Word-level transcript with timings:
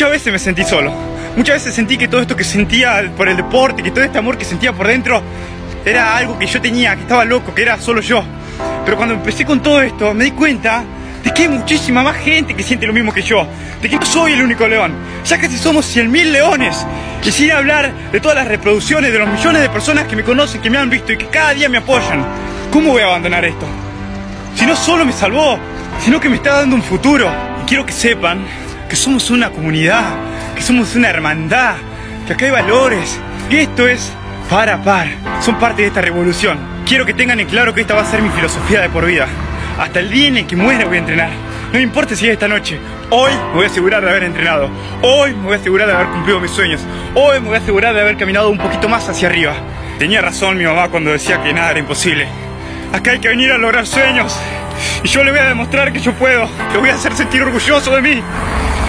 Muchas 0.00 0.12
veces 0.12 0.32
me 0.32 0.38
sentí 0.38 0.64
solo. 0.64 0.94
Muchas 1.36 1.56
veces 1.56 1.74
sentí 1.74 1.98
que 1.98 2.08
todo 2.08 2.22
esto 2.22 2.34
que 2.34 2.42
sentía 2.42 3.12
por 3.14 3.28
el 3.28 3.36
deporte, 3.36 3.82
que 3.82 3.90
todo 3.90 4.02
este 4.02 4.16
amor 4.16 4.38
que 4.38 4.46
sentía 4.46 4.72
por 4.72 4.86
dentro, 4.86 5.22
era 5.84 6.16
algo 6.16 6.38
que 6.38 6.46
yo 6.46 6.58
tenía, 6.58 6.96
que 6.96 7.02
estaba 7.02 7.26
loco, 7.26 7.54
que 7.54 7.60
era 7.60 7.78
solo 7.78 8.00
yo. 8.00 8.24
Pero 8.82 8.96
cuando 8.96 9.16
empecé 9.16 9.44
con 9.44 9.62
todo 9.62 9.82
esto, 9.82 10.14
me 10.14 10.24
di 10.24 10.30
cuenta 10.30 10.84
de 11.22 11.34
que 11.34 11.42
hay 11.42 11.48
muchísima 11.48 12.02
más 12.02 12.16
gente 12.16 12.54
que 12.54 12.62
siente 12.62 12.86
lo 12.86 12.94
mismo 12.94 13.12
que 13.12 13.20
yo, 13.20 13.46
de 13.82 13.90
que 13.90 13.96
no 13.96 14.06
soy 14.06 14.32
el 14.32 14.42
único 14.42 14.66
león, 14.66 14.94
ya 15.26 15.38
casi 15.38 15.58
somos 15.58 15.94
100.000 15.94 16.32
leones. 16.32 16.86
Quisiera 17.20 17.58
hablar 17.58 17.92
de 18.10 18.20
todas 18.20 18.38
las 18.38 18.48
reproducciones, 18.48 19.12
de 19.12 19.18
los 19.18 19.28
millones 19.28 19.60
de 19.60 19.68
personas 19.68 20.06
que 20.06 20.16
me 20.16 20.24
conocen, 20.24 20.62
que 20.62 20.70
me 20.70 20.78
han 20.78 20.88
visto 20.88 21.12
y 21.12 21.18
que 21.18 21.26
cada 21.26 21.52
día 21.52 21.68
me 21.68 21.76
apoyan. 21.76 22.24
¿Cómo 22.72 22.92
voy 22.92 23.02
a 23.02 23.04
abandonar 23.04 23.44
esto? 23.44 23.66
Si 24.54 24.64
no 24.64 24.74
solo 24.76 25.04
me 25.04 25.12
salvó, 25.12 25.58
sino 26.02 26.18
que 26.18 26.30
me 26.30 26.36
está 26.36 26.54
dando 26.54 26.74
un 26.74 26.82
futuro. 26.82 27.30
Y 27.62 27.68
quiero 27.68 27.84
que 27.84 27.92
sepan 27.92 28.46
que 28.90 28.96
somos 28.96 29.30
una 29.30 29.50
comunidad, 29.50 30.16
que 30.56 30.62
somos 30.62 30.96
una 30.96 31.08
hermandad, 31.08 31.76
que 32.26 32.32
acá 32.32 32.46
hay 32.46 32.50
valores, 32.50 33.20
que 33.48 33.62
esto 33.62 33.86
es 33.86 34.12
par 34.50 34.68
a 34.68 34.82
par, 34.82 35.06
son 35.40 35.60
parte 35.60 35.82
de 35.82 35.88
esta 35.88 36.00
revolución. 36.00 36.58
Quiero 36.84 37.06
que 37.06 37.14
tengan 37.14 37.38
en 37.38 37.46
claro 37.46 37.72
que 37.72 37.82
esta 37.82 37.94
va 37.94 38.02
a 38.02 38.04
ser 38.04 38.20
mi 38.20 38.30
filosofía 38.30 38.80
de 38.80 38.88
por 38.88 39.06
vida. 39.06 39.28
Hasta 39.78 40.00
el 40.00 40.10
día 40.10 40.26
en 40.26 40.38
el 40.38 40.46
que 40.46 40.56
muera 40.56 40.86
voy 40.86 40.96
a 40.96 41.00
entrenar. 41.00 41.30
No 41.72 41.78
importa 41.78 42.16
si 42.16 42.26
es 42.26 42.32
esta 42.32 42.48
noche. 42.48 42.80
Hoy 43.10 43.30
me 43.50 43.54
voy 43.54 43.64
a 43.66 43.68
asegurar 43.68 44.02
de 44.02 44.10
haber 44.10 44.24
entrenado. 44.24 44.68
Hoy 45.02 45.34
me 45.36 45.44
voy 45.44 45.54
a 45.54 45.58
asegurar 45.58 45.86
de 45.86 45.94
haber 45.94 46.08
cumplido 46.08 46.40
mis 46.40 46.50
sueños. 46.50 46.80
Hoy 47.14 47.38
me 47.38 47.46
voy 47.46 47.54
a 47.54 47.60
asegurar 47.60 47.94
de 47.94 48.00
haber 48.00 48.16
caminado 48.16 48.50
un 48.50 48.58
poquito 48.58 48.88
más 48.88 49.08
hacia 49.08 49.28
arriba. 49.28 49.54
Tenía 50.00 50.20
razón 50.20 50.58
mi 50.58 50.64
mamá 50.64 50.88
cuando 50.88 51.12
decía 51.12 51.40
que 51.44 51.52
nada 51.52 51.70
era 51.70 51.78
imposible. 51.78 52.26
Acá 52.92 53.12
hay 53.12 53.20
que 53.20 53.28
venir 53.28 53.52
a 53.52 53.58
lograr 53.58 53.86
sueños. 53.86 54.36
Y 55.04 55.08
yo 55.08 55.22
le 55.22 55.30
voy 55.30 55.38
a 55.38 55.44
demostrar 55.44 55.92
que 55.92 56.00
yo 56.00 56.12
puedo. 56.12 56.48
Le 56.72 56.78
voy 56.78 56.90
a 56.90 56.94
hacer 56.94 57.14
sentir 57.14 57.40
orgulloso 57.40 57.94
de 57.94 58.02
mí. 58.02 58.22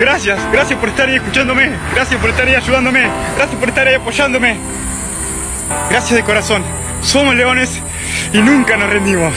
Gracias, 0.01 0.39
gracias 0.51 0.79
por 0.79 0.89
estar 0.89 1.07
ahí 1.07 1.17
escuchándome. 1.17 1.69
Gracias 1.93 2.19
por 2.19 2.31
estar 2.31 2.47
ahí 2.47 2.55
ayudándome. 2.55 3.07
Gracias 3.37 3.59
por 3.59 3.69
estar 3.69 3.87
ahí 3.87 3.93
apoyándome. 3.93 4.57
Gracias 5.91 6.15
de 6.15 6.23
corazón. 6.23 6.63
Somos 7.03 7.35
leones 7.35 7.79
y 8.33 8.39
nunca 8.39 8.77
nos 8.77 8.89
rendimos. 8.89 9.35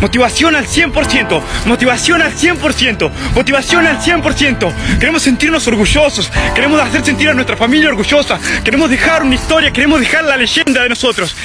Motivación 0.00 0.56
al 0.56 0.66
100%, 0.66 1.42
motivación 1.66 2.22
al 2.22 2.32
100%, 2.32 3.10
motivación 3.34 3.86
al 3.86 4.00
100%. 4.00 4.72
Queremos 4.98 5.22
sentirnos 5.22 5.68
orgullosos, 5.68 6.32
queremos 6.54 6.80
hacer 6.80 7.04
sentir 7.04 7.28
a 7.28 7.34
nuestra 7.34 7.58
familia 7.58 7.90
orgullosa, 7.90 8.38
queremos 8.64 8.88
dejar 8.88 9.22
una 9.22 9.34
historia, 9.34 9.70
queremos 9.70 10.00
dejar 10.00 10.24
la 10.24 10.38
leyenda 10.38 10.82
de 10.82 10.88
nosotros. 10.88 11.36